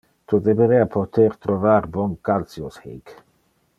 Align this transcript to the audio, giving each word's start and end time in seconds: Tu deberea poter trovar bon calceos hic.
Tu 0.31 0.37
deberea 0.45 0.87
poter 0.95 1.35
trovar 1.47 1.87
bon 1.99 2.17
calceos 2.31 2.81
hic. 2.87 3.15